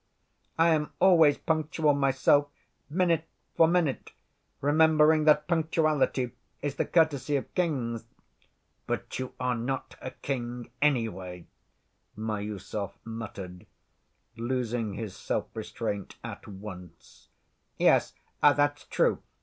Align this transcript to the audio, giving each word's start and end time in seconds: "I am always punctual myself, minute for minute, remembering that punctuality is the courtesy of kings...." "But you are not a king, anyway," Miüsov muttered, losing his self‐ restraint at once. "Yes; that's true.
"I 0.57 0.69
am 0.69 0.91
always 0.99 1.37
punctual 1.37 1.93
myself, 1.93 2.47
minute 2.89 3.25
for 3.55 3.67
minute, 3.67 4.11
remembering 4.59 5.25
that 5.25 5.47
punctuality 5.47 6.31
is 6.63 6.73
the 6.77 6.85
courtesy 6.87 7.35
of 7.35 7.53
kings...." 7.53 8.05
"But 8.87 9.19
you 9.19 9.33
are 9.39 9.53
not 9.53 9.95
a 10.01 10.09
king, 10.09 10.71
anyway," 10.81 11.45
Miüsov 12.17 12.93
muttered, 13.05 13.67
losing 14.35 14.95
his 14.95 15.13
self‐ 15.13 15.45
restraint 15.53 16.15
at 16.23 16.47
once. 16.47 17.27
"Yes; 17.77 18.13
that's 18.41 18.85
true. 18.85 19.21